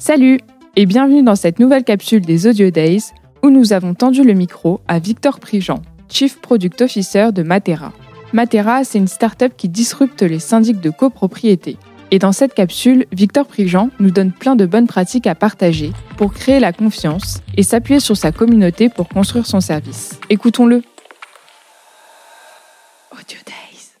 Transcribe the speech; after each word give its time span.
Salut 0.00 0.40
et 0.76 0.86
bienvenue 0.86 1.22
dans 1.22 1.36
cette 1.36 1.58
nouvelle 1.58 1.84
capsule 1.84 2.22
des 2.22 2.46
Audio 2.46 2.70
Days 2.70 3.12
où 3.42 3.50
nous 3.50 3.74
avons 3.74 3.92
tendu 3.92 4.24
le 4.24 4.32
micro 4.32 4.80
à 4.88 4.98
Victor 4.98 5.38
Prigent, 5.38 5.82
Chief 6.08 6.40
Product 6.40 6.80
Officer 6.80 7.32
de 7.32 7.42
Matera. 7.42 7.92
Matera, 8.32 8.82
c'est 8.84 8.96
une 8.96 9.08
start-up 9.08 9.52
qui 9.58 9.68
disrupte 9.68 10.22
les 10.22 10.38
syndics 10.38 10.80
de 10.80 10.88
copropriété. 10.88 11.76
Et 12.10 12.18
dans 12.18 12.32
cette 12.32 12.54
capsule, 12.54 13.04
Victor 13.12 13.46
Prigent 13.46 13.90
nous 14.00 14.10
donne 14.10 14.32
plein 14.32 14.56
de 14.56 14.64
bonnes 14.64 14.86
pratiques 14.86 15.26
à 15.26 15.34
partager 15.34 15.92
pour 16.16 16.32
créer 16.32 16.60
la 16.60 16.72
confiance 16.72 17.42
et 17.58 17.62
s'appuyer 17.62 18.00
sur 18.00 18.16
sa 18.16 18.32
communauté 18.32 18.88
pour 18.88 19.06
construire 19.06 19.44
son 19.44 19.60
service. 19.60 20.18
Écoutons-le. 20.30 20.76
Audio 23.12 23.38
Days. 23.44 23.98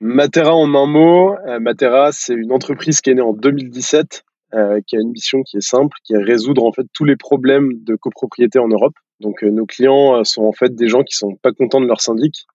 Matera 0.00 0.52
en 0.52 0.74
un 0.74 0.86
mot, 0.86 1.36
euh, 1.46 1.60
Matera 1.60 2.10
c'est 2.10 2.34
une 2.34 2.50
entreprise 2.50 3.00
qui 3.00 3.10
est 3.10 3.14
née 3.14 3.22
en 3.22 3.34
2017, 3.34 4.24
euh, 4.54 4.80
qui 4.86 4.96
a 4.96 5.00
une 5.00 5.10
mission 5.10 5.42
qui 5.42 5.56
est 5.56 5.66
simple, 5.66 5.96
qui 6.04 6.14
est 6.14 6.22
résoudre 6.22 6.64
en 6.64 6.72
fait 6.72 6.86
tous 6.92 7.04
les 7.04 7.16
problèmes 7.16 7.72
de 7.84 7.94
copropriété 7.94 8.58
en 8.58 8.68
Europe. 8.68 8.94
Donc 9.20 9.42
euh, 9.44 9.50
nos 9.50 9.66
clients 9.66 10.24
sont 10.24 10.44
en 10.44 10.52
fait 10.52 10.74
des 10.74 10.88
gens 10.88 11.02
qui 11.02 11.16
sont 11.16 11.36
pas 11.36 11.52
contents 11.52 11.80
de 11.80 11.86
leur 11.86 12.00
syndic 12.00 12.46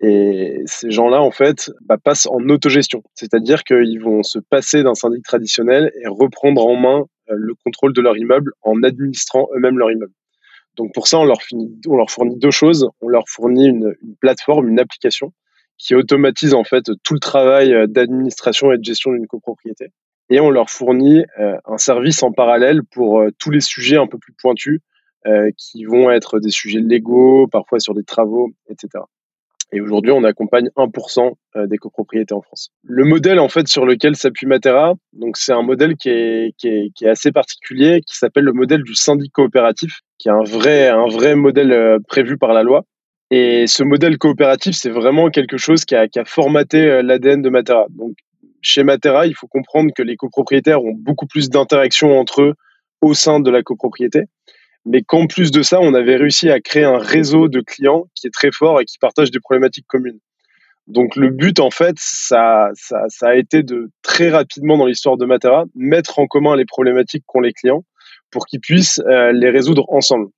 et 0.00 0.62
ces 0.66 0.90
gens-là, 0.90 1.20
en 1.20 1.32
fait, 1.32 1.70
bah, 1.82 1.96
passent 1.98 2.26
en 2.26 2.48
autogestion. 2.48 3.02
C'est-à-dire 3.14 3.64
qu'ils 3.64 4.00
vont 4.00 4.22
se 4.22 4.38
passer 4.38 4.82
d'un 4.82 4.94
syndic 4.94 5.24
traditionnel 5.24 5.90
et 6.00 6.06
reprendre 6.06 6.64
en 6.64 6.76
main 6.76 7.04
euh, 7.30 7.34
le 7.36 7.54
contrôle 7.64 7.92
de 7.92 8.00
leur 8.00 8.16
immeuble 8.16 8.52
en 8.62 8.82
administrant 8.82 9.48
eux-mêmes 9.56 9.78
leur 9.78 9.90
immeuble. 9.90 10.12
Donc 10.76 10.94
pour 10.94 11.08
ça, 11.08 11.18
on 11.18 11.24
leur, 11.24 11.40
fournit 11.42 12.36
deux 12.36 12.50
choses. 12.52 12.88
On 13.00 13.08
leur 13.08 13.24
fournit 13.28 13.66
une, 13.66 13.94
plateforme, 14.20 14.68
une 14.68 14.78
application 14.78 15.32
qui 15.76 15.96
automatise 15.96 16.54
en 16.54 16.64
fait 16.64 16.84
tout 17.02 17.14
le 17.14 17.20
travail 17.20 17.72
euh, 17.74 17.86
d'administration 17.88 18.70
et 18.70 18.78
de 18.78 18.84
gestion 18.84 19.10
d'une 19.10 19.26
copropriété. 19.26 19.88
Et 20.30 20.40
on 20.40 20.50
leur 20.50 20.70
fournit 20.70 21.24
euh, 21.38 21.56
un 21.64 21.78
service 21.78 22.22
en 22.22 22.32
parallèle 22.32 22.82
pour 22.82 23.22
tous 23.38 23.50
les 23.50 23.60
sujets 23.60 23.96
un 23.96 24.06
peu 24.06 24.18
plus 24.18 24.32
pointus 24.32 24.80
qui 25.58 25.84
vont 25.84 26.10
être 26.10 26.40
des 26.40 26.48
sujets 26.48 26.80
légaux, 26.80 27.48
parfois 27.48 27.80
sur 27.80 27.92
des 27.92 28.02
travaux, 28.02 28.50
etc. 28.70 29.04
Et 29.72 29.80
aujourd'hui, 29.80 30.12
on 30.12 30.24
accompagne 30.24 30.68
1% 30.76 31.32
euh, 31.56 31.66
des 31.66 31.76
copropriétés 31.76 32.32
en 32.32 32.40
France. 32.40 32.70
Le 32.84 33.04
modèle 33.04 33.38
en 33.38 33.48
fait 33.48 33.68
sur 33.68 33.84
lequel 33.84 34.16
s'appuie 34.16 34.46
Matera, 34.46 34.94
donc 35.12 35.36
c'est 35.36 35.52
un 35.52 35.62
modèle 35.62 35.96
qui 35.96 36.08
est, 36.08 37.06
assez 37.06 37.32
particulier, 37.32 38.00
qui 38.06 38.16
s'appelle 38.16 38.44
le 38.44 38.52
modèle 38.52 38.82
du 38.82 38.94
syndic 38.94 39.32
coopératif, 39.32 40.00
qui 40.18 40.28
est 40.28 40.32
un 40.32 40.42
vrai, 40.42 40.88
un 40.88 41.06
vrai 41.06 41.34
modèle 41.34 41.72
euh, 41.72 41.98
prévu 42.06 42.38
par 42.38 42.54
la 42.54 42.62
loi. 42.62 42.84
Et 43.30 43.66
ce 43.66 43.82
modèle 43.82 44.16
coopératif, 44.16 44.74
c'est 44.74 44.88
vraiment 44.88 45.28
quelque 45.28 45.58
chose 45.58 45.84
qui 45.84 45.94
a, 45.94 46.08
formaté 46.24 46.86
euh, 46.86 47.02
l'ADN 47.02 47.42
de 47.42 47.50
Matera. 47.50 47.86
Donc 47.90 48.16
chez 48.68 48.84
Matera, 48.84 49.26
il 49.26 49.34
faut 49.34 49.48
comprendre 49.48 49.92
que 49.94 50.02
les 50.02 50.16
copropriétaires 50.16 50.82
ont 50.84 50.94
beaucoup 50.94 51.26
plus 51.26 51.50
d'interactions 51.50 52.18
entre 52.18 52.42
eux 52.42 52.54
au 53.00 53.14
sein 53.14 53.40
de 53.40 53.50
la 53.50 53.62
copropriété 53.62 54.24
mais 54.88 55.02
qu'en 55.02 55.26
plus 55.26 55.50
de 55.50 55.62
ça, 55.62 55.80
on 55.80 55.92
avait 55.92 56.16
réussi 56.16 56.50
à 56.50 56.60
créer 56.60 56.84
un 56.84 56.98
réseau 56.98 57.48
de 57.48 57.60
clients 57.60 58.06
qui 58.14 58.26
est 58.26 58.32
très 58.32 58.50
fort 58.50 58.80
et 58.80 58.86
qui 58.86 58.98
partagent 58.98 59.30
des 59.30 59.40
problématiques 59.40 59.86
communes. 59.86 60.18
Donc 60.86 61.16
le 61.16 61.28
but, 61.28 61.60
en 61.60 61.70
fait, 61.70 61.96
ça, 61.98 62.70
a 63.20 63.34
été 63.36 63.62
de 63.62 63.90
très 64.02 64.30
rapidement 64.30 64.78
dans 64.78 64.86
l'histoire 64.86 65.18
de 65.18 65.26
Matera, 65.26 65.64
mettre 65.74 66.18
en 66.18 66.26
commun 66.26 66.56
les 66.56 66.64
problématiques 66.64 67.24
qu'ont 67.26 67.40
les 67.40 67.52
clients 67.52 67.84
pour 68.30 68.46
qu'ils 68.46 68.60
puissent 68.60 69.00
euh, 69.06 69.32
les 69.32 69.50
résoudre 69.50 69.84
ensemble. 69.92 70.28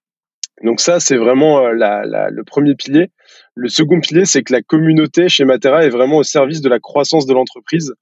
Donc 0.65 0.81
ça, 0.81 0.99
c'est 0.99 1.17
vraiment 1.17 1.61
euh, 1.61 1.73
le 1.73 2.43
premier 2.43 2.75
pilier. 2.75 3.11
Le 3.55 3.69
second 3.69 4.01
pilier, 4.01 4.25
c'est 4.25 4.43
que 4.43 4.53
la 4.53 4.63
communauté 4.63 5.29
chez 5.29 5.45
Matera 5.45 5.85
est 5.85 5.91
vraiment 5.91 6.17
au 6.17 6.25
service 6.25 6.61
de 6.61 6.69
la 6.69 6.81
croissance 6.81 7.27
de 7.27 7.35
l'entreprise 7.35 7.95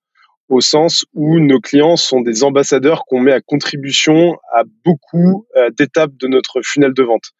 au 0.48 0.60
sens 0.60 1.04
où 1.14 1.38
nos 1.40 1.60
clients 1.60 1.96
sont 1.96 2.20
des 2.20 2.42
ambassadeurs 2.42 3.04
qu'on 3.06 3.20
met 3.20 3.32
à 3.32 3.40
contribution 3.40 4.38
à 4.52 4.62
beaucoup 4.84 5.46
euh, 5.56 5.70
d'étapes 5.70 6.16
de 6.16 6.26
notre 6.26 6.62
funnel 6.62 6.94
de 6.94 7.02
vente. 7.02 7.32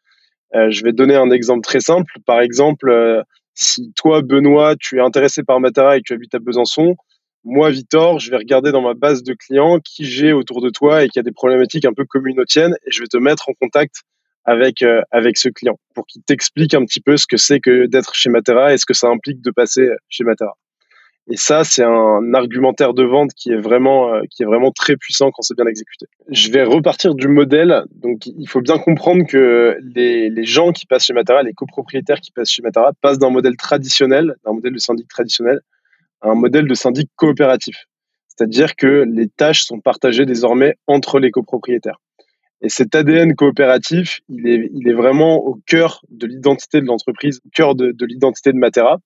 Euh, 0.55 0.71
je 0.71 0.85
vais 0.85 0.93
donner 0.93 1.17
un 1.17 1.31
exemple 1.31 1.63
très 1.63 1.81
simple. 1.81 2.13
Par 2.27 2.41
exemple, 2.41 2.91
euh, 2.91 3.23
si 3.55 3.93
toi, 3.95 4.23
Benoît, 4.23 4.77
tu 4.77 4.99
es 4.99 5.01
intéressé 5.01 5.43
par 5.43 5.59
Matera 5.61 5.97
et 5.97 6.01
que 6.01 6.05
tu 6.07 6.13
habites 6.13 6.35
à 6.35 6.39
Besançon, 6.39 6.97
moi, 7.45 7.71
Victor, 7.71 8.19
je 8.19 8.31
vais 8.31 8.37
regarder 8.37 8.73
dans 8.73 8.83
ma 8.83 8.95
base 8.95 9.23
de 9.23 9.33
clients 9.33 9.79
qui 9.81 10.05
j'ai 10.05 10.33
autour 10.33 10.61
de 10.61 10.71
toi 10.71 11.05
et 11.05 11.09
qui 11.09 11.19
a 11.19 11.23
des 11.23 11.33
problématiques 11.33 11.87
un 11.87 11.95
peu 11.95 12.05
communes 12.05 12.41
aux 12.41 12.45
tiennes 12.45 12.75
et 12.87 12.91
je 12.91 13.01
vais 13.01 13.07
te 13.07 13.17
mettre 13.17 13.49
en 13.49 13.53
contact 13.55 14.03
avec, 14.45 14.85
avec 15.11 15.39
ce 15.39 15.49
client 15.49 15.79
pour 15.95 16.07
qu'il 16.07 16.23
t'explique 16.23 16.75
un 16.75 16.85
petit 16.85 17.01
peu 17.01 17.17
ce 17.17 17.27
que 17.27 17.37
c'est 17.37 17.61
que 17.61 17.87
d'être 17.87 18.15
chez 18.15 18.29
Matera 18.29 18.75
et 18.75 18.79
ce 18.79 18.87
que 18.87 18.95
ça 18.95 19.09
implique 19.09 19.41
de 19.41 19.51
passer 19.51 19.89
chez 20.09 20.25
Matera. 20.25 20.57
Et 21.31 21.37
ça, 21.37 21.63
c'est 21.63 21.85
un 21.85 22.33
argumentaire 22.33 22.95
de 22.95 23.05
vente 23.05 23.35
qui 23.35 23.51
est 23.51 23.61
vraiment, 23.61 24.15
euh, 24.15 24.23
qui 24.31 24.43
est 24.43 24.47
vraiment 24.47 24.71
très 24.71 24.97
puissant 24.97 25.31
quand 25.31 25.43
c'est 25.43 25.55
bien 25.55 25.67
exécuté. 25.67 26.07
Je 26.31 26.51
vais 26.51 26.63
repartir 26.63 27.15
du 27.15 27.29
modèle. 27.29 27.85
Donc, 27.97 28.27
il 28.27 28.49
faut 28.49 28.63
bien 28.63 28.79
comprendre 28.79 29.27
que 29.27 29.77
les, 29.95 30.45
gens 30.45 30.73
qui 30.73 30.87
passent 30.87 31.05
chez 31.05 31.13
Matera, 31.13 31.43
les 31.43 31.53
copropriétaires 31.53 32.21
qui 32.21 32.33
passent 32.33 32.51
chez 32.51 32.63
Matera, 32.63 32.93
passent 33.03 33.19
d'un 33.19 33.29
modèle 33.29 33.57
traditionnel, 33.57 34.37
d'un 34.47 34.55
modèle 34.55 34.73
de 34.73 34.79
syndic 34.79 35.07
traditionnel, 35.09 35.61
à 36.23 36.31
un 36.31 36.35
modèle 36.35 36.67
de 36.67 36.75
syndic 36.75 37.11
coopératif. 37.17 37.85
C'est-à-dire 38.29 38.75
que 38.75 39.05
les 39.07 39.29
tâches 39.29 39.65
sont 39.65 39.81
partagées 39.81 40.25
désormais 40.25 40.77
entre 40.87 41.19
les 41.19 41.31
copropriétaires. 41.31 42.01
Et 42.63 42.71
cet 42.71 42.95
ADN 42.95 43.35
coopératif, 43.35 44.21
il 44.31 44.49
est, 44.49 44.71
il 44.73 44.89
est 44.89 44.95
vraiment 44.95 45.37
au 45.37 45.61
cœur 45.67 46.01
de 46.09 46.27
l'identité 46.27 46.81
de 46.81 46.87
l'entreprise, 46.87 47.41
au 47.45 47.51
cœur 47.55 47.75
de, 47.75 47.93
de 47.93 48.07
l'identité 48.07 48.53
de 48.53 48.57
Matera 48.57 48.99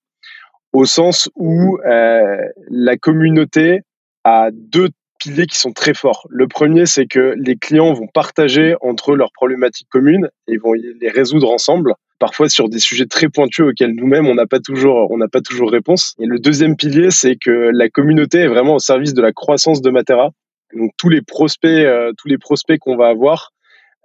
au 0.73 0.85
sens 0.85 1.29
où 1.35 1.77
euh, 1.85 2.37
la 2.69 2.97
communauté 2.97 3.81
a 4.23 4.49
deux 4.51 4.89
piliers 5.19 5.45
qui 5.45 5.57
sont 5.57 5.71
très 5.71 5.93
forts. 5.93 6.27
Le 6.29 6.47
premier, 6.47 6.85
c'est 6.85 7.05
que 7.05 7.35
les 7.37 7.55
clients 7.55 7.93
vont 7.93 8.07
partager 8.07 8.75
entre 8.81 9.13
eux 9.13 9.15
leurs 9.15 9.31
problématiques 9.31 9.87
communes 9.89 10.29
et 10.47 10.57
vont 10.57 10.73
les 10.73 11.09
résoudre 11.09 11.49
ensemble, 11.51 11.93
parfois 12.19 12.49
sur 12.49 12.67
des 12.67 12.79
sujets 12.79 13.05
très 13.05 13.29
pointus 13.29 13.65
auxquels 13.65 13.93
nous-mêmes 13.95 14.27
on 14.27 14.35
n'a 14.35 14.47
pas 14.47 14.59
toujours 14.59 15.09
pas 15.31 15.41
toujours 15.41 15.71
réponse. 15.71 16.15
Et 16.19 16.25
le 16.25 16.39
deuxième 16.39 16.75
pilier, 16.75 17.11
c'est 17.11 17.37
que 17.37 17.69
la 17.73 17.89
communauté 17.89 18.39
est 18.39 18.47
vraiment 18.47 18.75
au 18.75 18.79
service 18.79 19.13
de 19.13 19.21
la 19.21 19.31
croissance 19.31 19.81
de 19.81 19.89
Matera. 19.91 20.31
Donc 20.75 20.91
tous 20.97 21.09
les 21.09 21.21
prospects, 21.21 21.69
euh, 21.69 22.11
prospects 22.41 22.79
qu'on 22.79 22.97
va 22.97 23.07
avoir, 23.07 23.51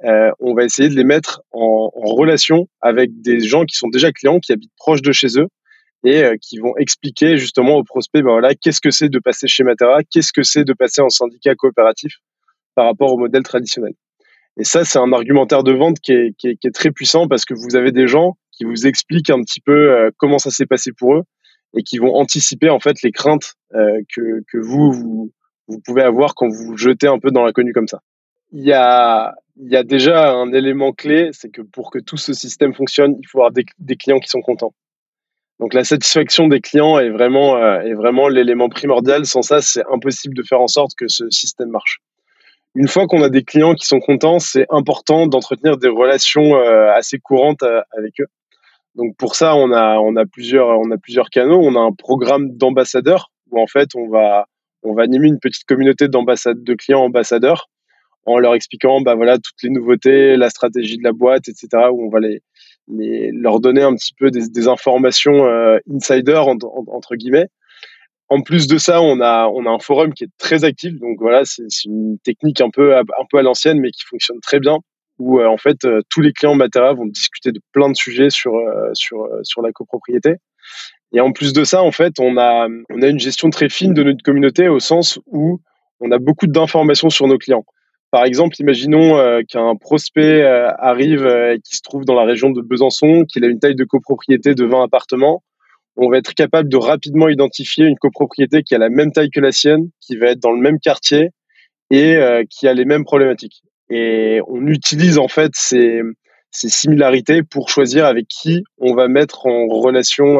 euh, 0.04 0.30
on 0.38 0.54
va 0.54 0.64
essayer 0.64 0.88
de 0.88 0.94
les 0.94 1.04
mettre 1.04 1.40
en, 1.50 1.90
en 1.92 2.14
relation 2.14 2.68
avec 2.80 3.20
des 3.22 3.40
gens 3.40 3.64
qui 3.64 3.76
sont 3.76 3.88
déjà 3.88 4.12
clients, 4.12 4.38
qui 4.38 4.52
habitent 4.52 4.70
proches 4.76 5.02
de 5.02 5.10
chez 5.10 5.38
eux 5.38 5.48
et 6.04 6.22
euh, 6.22 6.36
qui 6.40 6.58
vont 6.58 6.76
expliquer 6.76 7.38
justement 7.38 7.76
aux 7.76 7.84
prospects, 7.84 8.22
ben 8.22 8.30
voilà, 8.30 8.54
qu'est-ce 8.54 8.80
que 8.80 8.90
c'est 8.90 9.08
de 9.08 9.18
passer 9.18 9.48
chez 9.48 9.64
Matera, 9.64 10.02
qu'est-ce 10.10 10.32
que 10.32 10.42
c'est 10.42 10.64
de 10.64 10.72
passer 10.72 11.00
en 11.00 11.08
syndicat 11.08 11.54
coopératif 11.54 12.14
par 12.74 12.86
rapport 12.86 13.12
au 13.12 13.18
modèle 13.18 13.42
traditionnel. 13.42 13.92
Et 14.58 14.64
ça, 14.64 14.84
c'est 14.84 14.98
un 14.98 15.12
argumentaire 15.12 15.62
de 15.62 15.72
vente 15.72 15.98
qui 16.00 16.12
est, 16.12 16.34
qui, 16.36 16.48
est, 16.48 16.56
qui 16.56 16.66
est, 16.66 16.72
très 16.72 16.90
puissant 16.90 17.28
parce 17.28 17.44
que 17.44 17.54
vous 17.54 17.76
avez 17.76 17.92
des 17.92 18.08
gens 18.08 18.36
qui 18.52 18.64
vous 18.64 18.86
expliquent 18.86 19.30
un 19.30 19.40
petit 19.42 19.60
peu 19.60 19.92
euh, 19.92 20.10
comment 20.16 20.38
ça 20.38 20.50
s'est 20.50 20.66
passé 20.66 20.90
pour 20.92 21.14
eux 21.14 21.22
et 21.76 21.82
qui 21.82 21.98
vont 21.98 22.14
anticiper 22.14 22.70
en 22.70 22.80
fait 22.80 23.02
les 23.02 23.12
craintes 23.12 23.54
euh, 23.74 24.00
que, 24.14 24.42
que 24.50 24.58
vous, 24.58 24.92
vous, 24.92 25.32
vous 25.68 25.80
pouvez 25.84 26.02
avoir 26.02 26.34
quand 26.34 26.48
vous 26.48 26.64
vous 26.64 26.76
jetez 26.76 27.06
un 27.06 27.18
peu 27.18 27.30
dans 27.30 27.44
l'inconnu 27.44 27.72
comme 27.72 27.88
ça. 27.88 28.00
Il 28.52 28.64
y 28.64 28.72
a, 28.72 29.34
il 29.56 29.70
y 29.70 29.76
a 29.76 29.84
déjà 29.84 30.32
un 30.32 30.52
élément 30.52 30.92
clé, 30.92 31.30
c'est 31.32 31.50
que 31.50 31.62
pour 31.62 31.90
que 31.90 31.98
tout 31.98 32.16
ce 32.16 32.32
système 32.32 32.74
fonctionne, 32.74 33.16
il 33.20 33.28
faut 33.28 33.38
avoir 33.38 33.52
des, 33.52 33.64
des 33.78 33.96
clients 33.96 34.20
qui 34.20 34.28
sont 34.28 34.40
contents. 34.40 34.74
Donc 35.60 35.74
la 35.74 35.82
satisfaction 35.82 36.46
des 36.46 36.60
clients 36.60 36.98
est 36.98 37.10
vraiment, 37.10 37.56
euh, 37.56 37.80
est 37.80 37.94
vraiment 37.94 38.28
l'élément 38.28 38.68
primordial. 38.68 39.26
Sans 39.26 39.42
ça, 39.42 39.60
c'est 39.60 39.82
impossible 39.90 40.34
de 40.34 40.42
faire 40.42 40.60
en 40.60 40.68
sorte 40.68 40.92
que 40.96 41.08
ce 41.08 41.28
système 41.30 41.70
marche. 41.70 41.98
Une 42.74 42.86
fois 42.86 43.06
qu'on 43.06 43.22
a 43.22 43.28
des 43.28 43.42
clients 43.42 43.74
qui 43.74 43.86
sont 43.86 43.98
contents, 43.98 44.38
c'est 44.38 44.66
important 44.70 45.26
d'entretenir 45.26 45.76
des 45.76 45.88
relations 45.88 46.56
euh, 46.56 46.92
assez 46.92 47.18
courantes 47.18 47.62
euh, 47.64 47.80
avec 47.96 48.20
eux. 48.20 48.28
Donc 48.94 49.16
pour 49.16 49.34
ça, 49.34 49.56
on 49.56 49.72
a, 49.72 49.98
on 49.98 50.14
a, 50.16 50.26
plusieurs, 50.26 50.68
on 50.68 50.90
a 50.90 50.96
plusieurs 50.96 51.28
canaux. 51.30 51.60
On 51.60 51.74
a 51.74 51.80
un 51.80 51.92
programme 51.92 52.56
d'ambassadeurs 52.56 53.32
où 53.50 53.60
en 53.60 53.66
fait 53.66 53.90
on 53.96 54.08
va, 54.08 54.46
on 54.82 54.94
va 54.94 55.02
animer 55.02 55.28
une 55.28 55.40
petite 55.40 55.64
communauté 55.64 56.06
de 56.08 56.74
clients 56.74 57.02
ambassadeurs 57.02 57.68
en 58.26 58.38
leur 58.38 58.54
expliquant 58.54 59.00
bah 59.00 59.14
voilà 59.14 59.38
toutes 59.38 59.62
les 59.62 59.70
nouveautés, 59.70 60.36
la 60.36 60.50
stratégie 60.50 60.98
de 60.98 61.04
la 61.04 61.12
boîte, 61.12 61.48
etc. 61.48 61.68
Où 61.90 62.06
on 62.06 62.10
va 62.10 62.20
les, 62.20 62.42
leur 62.88 63.60
donner 63.60 63.82
un 63.82 63.94
petit 63.94 64.14
peu 64.14 64.30
des, 64.30 64.68
informations 64.68 65.46
euh, 65.46 65.78
insider 65.92 66.36
entre, 66.36 67.16
guillemets. 67.16 67.48
En 68.28 68.42
plus 68.42 68.66
de 68.66 68.76
ça, 68.76 69.00
on 69.00 69.20
a 69.20 69.48
on 69.48 69.64
a 69.66 69.70
un 69.70 69.78
forum 69.78 70.12
qui 70.12 70.24
est 70.24 70.30
très 70.38 70.64
actif. 70.64 70.94
Donc 70.98 71.18
voilà, 71.20 71.44
c'est 71.44 71.66
une 71.86 72.18
technique 72.24 72.60
un 72.60 72.70
peu 72.70 72.96
un 72.96 73.04
peu 73.30 73.38
à 73.38 73.42
l'ancienne, 73.42 73.80
mais 73.80 73.90
qui 73.90 74.04
fonctionne 74.04 74.40
très 74.40 74.60
bien. 74.60 74.78
Où 75.18 75.40
euh, 75.40 75.46
en 75.46 75.56
fait 75.56 75.84
euh, 75.84 76.00
tous 76.10 76.20
les 76.20 76.32
clients 76.32 76.54
Matera 76.54 76.92
vont 76.92 77.06
discuter 77.06 77.52
de 77.52 77.60
plein 77.72 77.90
de 77.90 77.96
sujets 77.96 78.30
sur 78.30 78.52
sur 78.92 79.26
sur 79.42 79.62
la 79.62 79.72
copropriété. 79.72 80.34
Et 81.12 81.20
en 81.20 81.32
plus 81.32 81.54
de 81.54 81.64
ça, 81.64 81.82
en 81.82 81.90
fait, 81.90 82.20
on 82.20 82.36
a 82.36 82.68
on 82.90 83.02
a 83.02 83.06
une 83.06 83.18
gestion 83.18 83.48
très 83.50 83.70
fine 83.70 83.94
de 83.94 84.02
notre 84.02 84.22
communauté 84.22 84.68
au 84.68 84.78
sens 84.78 85.18
où 85.26 85.60
on 86.00 86.10
a 86.10 86.18
beaucoup 86.18 86.46
d'informations 86.46 87.10
sur 87.10 87.26
nos 87.26 87.38
clients. 87.38 87.64
Par 88.10 88.24
exemple, 88.24 88.56
imaginons 88.58 89.18
euh, 89.18 89.42
qu'un 89.46 89.76
prospect 89.76 90.42
euh, 90.42 90.70
arrive 90.78 91.26
euh, 91.26 91.54
et 91.54 91.60
qui 91.60 91.76
se 91.76 91.82
trouve 91.82 92.06
dans 92.06 92.14
la 92.14 92.24
région 92.24 92.50
de 92.50 92.62
Besançon, 92.62 93.24
qu'il 93.26 93.44
a 93.44 93.48
une 93.48 93.58
taille 93.58 93.74
de 93.74 93.84
copropriété 93.84 94.54
de 94.54 94.64
20 94.64 94.84
appartements. 94.84 95.42
On 95.96 96.08
va 96.08 96.16
être 96.16 96.32
capable 96.32 96.70
de 96.70 96.78
rapidement 96.78 97.28
identifier 97.28 97.84
une 97.84 97.98
copropriété 97.98 98.62
qui 98.62 98.74
a 98.74 98.78
la 98.78 98.88
même 98.88 99.12
taille 99.12 99.30
que 99.30 99.40
la 99.40 99.52
sienne, 99.52 99.90
qui 100.00 100.16
va 100.16 100.28
être 100.28 100.40
dans 100.40 100.52
le 100.52 100.60
même 100.60 100.78
quartier 100.80 101.30
et 101.90 102.20
qui 102.50 102.68
a 102.68 102.74
les 102.74 102.84
mêmes 102.84 103.04
problématiques. 103.04 103.62
Et 103.90 104.40
on 104.46 104.64
utilise 104.68 105.18
en 105.18 105.26
fait 105.26 105.50
ces, 105.54 106.02
ces 106.52 106.68
similarités 106.68 107.42
pour 107.42 107.68
choisir 107.68 108.06
avec 108.06 108.28
qui 108.28 108.62
on 108.78 108.94
va 108.94 109.08
mettre 109.08 109.46
en 109.46 109.66
relation 109.66 110.38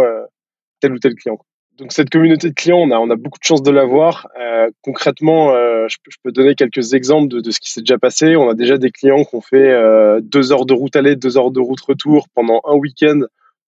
tel 0.81 0.93
ou 0.93 0.99
tel 1.01 1.15
client. 1.17 1.39
Donc 1.79 1.93
cette 1.93 2.11
communauté 2.11 2.49
de 2.49 2.55
clients, 2.55 2.79
on 2.79 3.11
a, 3.11 3.17
beaucoup 3.17 3.39
de 3.39 3.45
chance 3.45 3.63
de 3.63 3.71
l'avoir. 3.71 4.27
Euh, 4.41 4.69
concrètement, 4.83 5.55
euh, 5.55 5.87
je, 5.89 5.97
peux 6.25 6.33
donner 6.33 6.57
quelques 6.57 6.93
exemples 6.93 7.29
de, 7.29 7.51
ce 7.53 7.61
qui 7.61 7.71
s'est 7.71 7.83
déjà 7.83 7.99
passé. 7.99 8.35
On 8.35 8.51
a 8.51 8.55
déjà 8.55 8.79
des 8.79 8.91
clients 8.91 9.25
qui 9.25 9.37
ont 9.37 9.41
fait 9.41 9.71
euh, 9.71 10.21
deux 10.21 10.51
heures 10.51 10.67
de 10.67 10.75
route 10.75 10.97
aller, 10.97 11.15
deux 11.15 11.39
heures 11.39 11.53
de 11.53 11.61
route 11.61 11.81
retour 11.81 12.27
pendant 12.35 12.61
un 12.65 12.75
week-end 12.75 13.21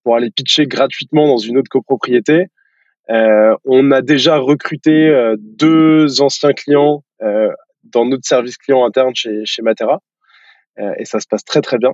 pour 0.03 0.17
aller 0.17 0.31
pitcher 0.33 0.67
gratuitement 0.67 1.29
dans 1.29 1.37
une 1.37 1.57
autre 1.57 1.69
copropriété. 1.69 2.47
Euh, 3.11 3.55
on 3.65 3.93
a 3.93 4.03
déjà 4.03 4.39
recruté 4.39 5.35
deux 5.39 6.21
anciens 6.21 6.53
clients 6.53 7.05
dans 7.85 8.07
notre 8.07 8.25
service 8.25 8.57
client 8.57 8.85
interne 8.85 9.15
chez, 9.15 9.43
chez 9.45 9.63
Matera. 9.63 10.01
et 10.99 11.05
ça 11.05 11.21
se 11.21 11.27
passe 11.29 11.45
très 11.45 11.61
très 11.61 11.79
bien. 11.79 11.93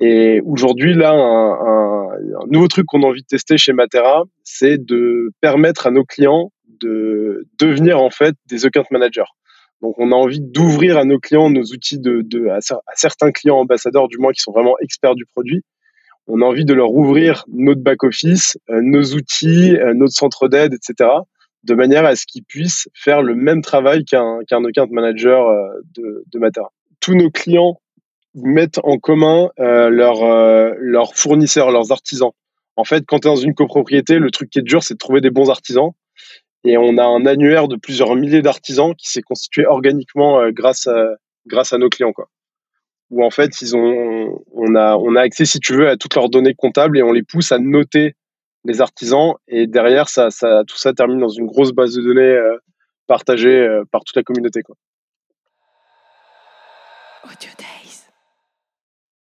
Et 0.00 0.40
aujourd'hui, 0.44 0.94
là, 0.94 1.12
un, 1.12 2.08
un, 2.12 2.46
nouveau 2.48 2.68
truc 2.68 2.86
qu'on 2.86 3.02
a 3.02 3.06
envie 3.06 3.22
de 3.22 3.26
tester 3.26 3.56
chez 3.58 3.72
Matera, 3.72 4.24
c'est 4.42 4.84
de 4.84 5.30
permettre 5.40 5.86
à 5.86 5.90
nos 5.90 6.04
clients 6.04 6.50
de 6.80 7.46
devenir 7.58 8.00
en 8.00 8.10
fait 8.10 8.34
des 8.46 8.66
account 8.66 8.84
managers. 8.90 9.22
Donc, 9.82 9.94
on 9.98 10.12
a 10.12 10.14
envie 10.14 10.40
d'ouvrir 10.40 10.98
à 10.98 11.04
nos 11.04 11.18
clients 11.18 11.50
nos 11.50 11.64
outils 11.64 11.98
de, 11.98 12.22
de 12.22 12.48
à, 12.48 12.58
certains 12.94 13.30
clients 13.32 13.58
ambassadeurs, 13.58 14.08
du 14.08 14.18
moins 14.18 14.32
qui 14.32 14.40
sont 14.40 14.52
vraiment 14.52 14.76
experts 14.80 15.14
du 15.14 15.26
produit. 15.26 15.62
On 16.26 16.40
a 16.40 16.44
envie 16.44 16.64
de 16.64 16.72
leur 16.72 16.92
ouvrir 16.92 17.44
notre 17.52 17.82
back 17.82 18.02
office, 18.02 18.56
euh, 18.70 18.80
nos 18.82 19.04
outils, 19.14 19.76
euh, 19.76 19.92
notre 19.92 20.14
centre 20.14 20.48
d'aide, 20.48 20.72
etc., 20.72 21.10
de 21.64 21.74
manière 21.74 22.04
à 22.04 22.16
ce 22.16 22.24
qu'ils 22.26 22.44
puissent 22.44 22.88
faire 22.94 23.22
le 23.22 23.34
même 23.34 23.62
travail 23.62 24.04
qu'un 24.04 24.38
qu'un 24.48 24.64
account 24.64 24.88
manager 24.90 25.48
euh, 25.48 25.68
de, 25.94 26.24
de 26.32 26.38
Matera. 26.38 26.70
Tous 27.00 27.14
nos 27.14 27.30
clients 27.30 27.78
mettent 28.34 28.80
en 28.82 28.98
commun 28.98 29.50
euh, 29.58 29.88
leurs 29.88 30.22
euh, 30.24 30.72
leurs 30.78 31.14
fournisseurs, 31.14 31.70
leurs 31.70 31.92
artisans. 31.92 32.32
En 32.76 32.84
fait, 32.84 33.04
quand 33.06 33.20
tu 33.20 33.28
es 33.28 33.30
dans 33.30 33.36
une 33.36 33.54
copropriété, 33.54 34.18
le 34.18 34.30
truc 34.30 34.50
qui 34.50 34.58
est 34.58 34.62
dur, 34.62 34.82
c'est 34.82 34.94
de 34.94 34.98
trouver 34.98 35.20
des 35.20 35.30
bons 35.30 35.50
artisans. 35.50 35.92
Et 36.64 36.76
on 36.76 36.96
a 36.98 37.04
un 37.04 37.26
annuaire 37.26 37.68
de 37.68 37.76
plusieurs 37.76 38.16
milliers 38.16 38.42
d'artisans 38.42 38.94
qui 38.94 39.08
s'est 39.10 39.22
constitué 39.22 39.66
organiquement 39.66 40.40
euh, 40.40 40.50
grâce 40.50 40.86
à 40.86 41.14
grâce 41.46 41.72
à 41.72 41.78
nos 41.78 41.88
clients, 41.88 42.12
quoi. 42.12 42.28
Où 43.10 43.22
en 43.22 43.30
fait, 43.30 43.60
ils 43.60 43.76
ont, 43.76 44.42
on 44.52 44.74
a, 44.74 44.96
on 44.96 45.14
a 45.14 45.20
accès, 45.20 45.44
si 45.44 45.60
tu 45.60 45.74
veux, 45.74 45.88
à 45.88 45.96
toutes 45.96 46.14
leurs 46.14 46.30
données 46.30 46.54
comptables 46.54 46.98
et 46.98 47.02
on 47.02 47.12
les 47.12 47.22
pousse 47.22 47.52
à 47.52 47.58
noter 47.58 48.14
les 48.64 48.80
artisans. 48.80 49.34
Et 49.46 49.66
derrière, 49.66 50.08
ça, 50.08 50.30
ça, 50.30 50.62
tout 50.66 50.78
ça 50.78 50.94
termine 50.94 51.20
dans 51.20 51.28
une 51.28 51.46
grosse 51.46 51.72
base 51.72 51.94
de 51.94 52.02
données 52.02 52.22
euh, 52.22 52.56
partagée 53.06 53.68
par 53.92 54.02
toute 54.04 54.16
la 54.16 54.22
communauté, 54.22 54.62
quoi. 54.62 54.74
Audio 57.24 57.50